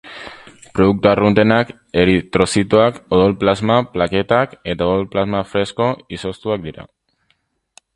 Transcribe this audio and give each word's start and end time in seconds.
Produktu 0.77 1.09
arruntenak 1.09 1.73
eritrozitoak, 2.03 2.97
odol-plasma, 3.19 3.79
plaketak 3.93 4.59
eta 4.75 4.91
odol-plasma 4.91 5.47
fresko 5.55 5.93
izoztuak 6.21 6.69
dira. 6.71 6.93